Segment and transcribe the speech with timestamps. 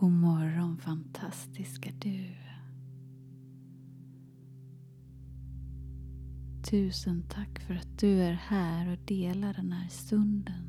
[0.00, 2.36] God morgon fantastiska du.
[6.70, 10.64] Tusen tack för att du är här och delar den här stunden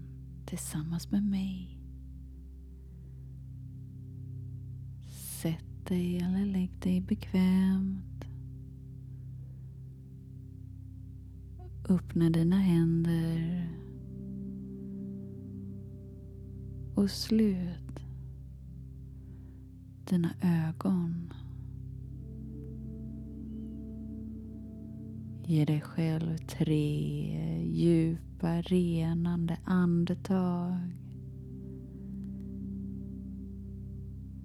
[0.45, 1.79] tillsammans med mig.
[5.41, 8.25] Sätt dig eller lägg dig bekvämt.
[11.89, 13.69] Öppna dina händer
[16.95, 18.04] och slut
[20.05, 21.33] dina ögon.
[25.43, 30.79] Ge dig själv tre djupa renande andetag.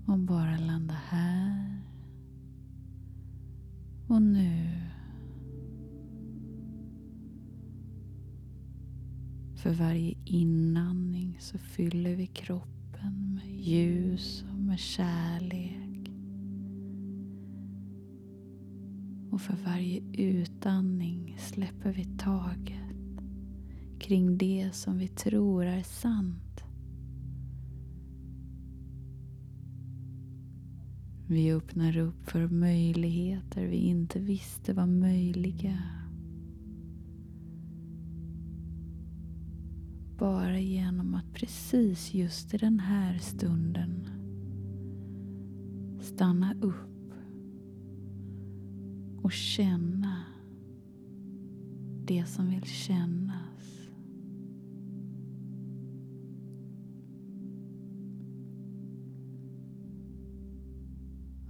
[0.06, 1.80] Och bara landa här
[4.06, 4.80] och nu.
[9.56, 16.10] För varje inandning så fyller vi kroppen med ljus och med kärlek.
[19.30, 23.20] Och för varje utandning släpper vi taget
[23.98, 26.64] kring det som vi tror är sant.
[31.26, 35.78] Vi öppnar upp för möjligheter vi inte visste var möjliga.
[40.18, 44.19] Bara genom att precis just i den här stunden
[46.14, 47.12] stanna upp
[49.22, 50.24] och känna
[52.04, 53.88] det som vill kännas.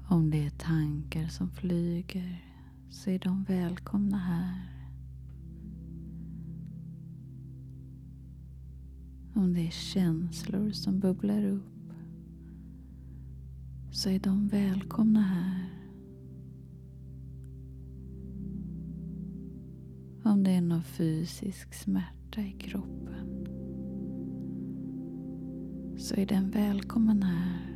[0.09, 2.45] Om det är tankar som flyger
[2.91, 4.71] så är de välkomna här.
[9.35, 11.80] Om det är känslor som bubblar upp
[13.91, 15.71] så är de välkomna här.
[20.25, 23.47] Om det är någon fysisk smärta i kroppen
[25.97, 27.71] så är den välkommen här.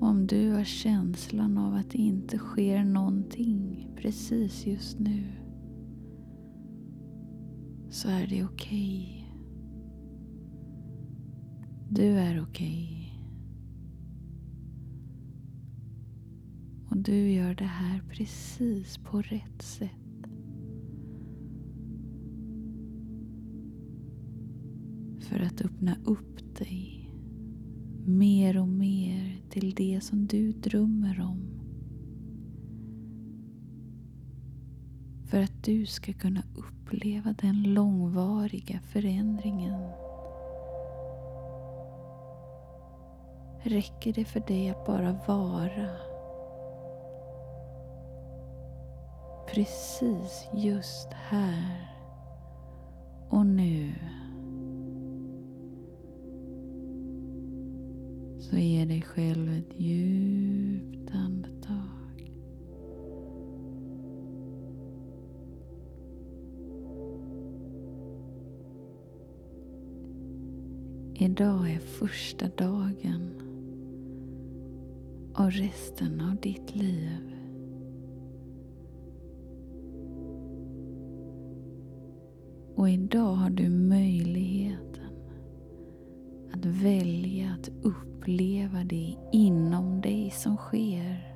[0.00, 5.43] Om du har känslan av att det inte sker någonting precis just nu
[7.94, 9.26] så är det okej.
[9.26, 9.40] Okay.
[11.88, 12.42] Du är okej.
[12.42, 13.20] Okay.
[16.90, 19.90] Och du gör det här precis på rätt sätt.
[25.20, 27.10] För att öppna upp dig
[28.06, 31.53] mer och mer till det som du drömmer om.
[35.34, 39.90] För att du ska kunna uppleva den långvariga förändringen.
[43.62, 45.90] Räcker det för dig att bara vara
[49.54, 51.90] precis just här
[53.28, 53.94] och nu.
[58.40, 60.33] Så ge dig själv ett ljus
[71.16, 73.30] Idag är första dagen
[75.34, 77.34] av resten av ditt liv.
[82.76, 85.12] Och idag har du möjligheten
[86.52, 91.34] att välja att uppleva det inom dig som sker.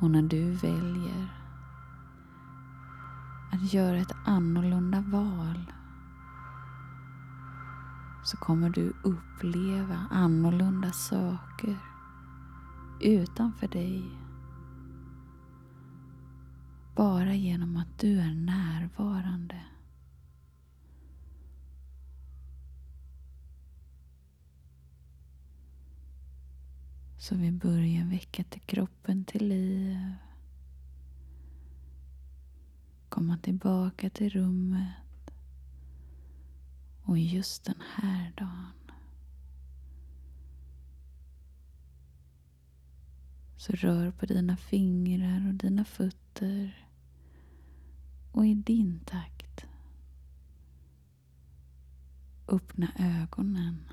[0.00, 1.39] Och när du väljer
[3.62, 5.72] gör ett annorlunda val
[8.24, 11.78] så kommer du uppleva annorlunda saker
[13.00, 14.04] utanför dig
[16.96, 19.62] bara genom att du är närvarande.
[27.18, 30.14] Så vi börjar väcka till kroppen till liv.
[33.10, 34.94] Komma tillbaka till rummet.
[37.02, 38.72] Och just den här dagen
[43.56, 46.88] så rör på dina fingrar och dina fötter
[48.32, 49.66] och i din takt
[52.48, 53.84] öppna ögonen.